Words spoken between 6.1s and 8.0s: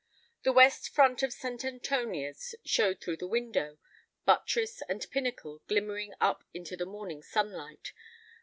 up into the morning sunlight.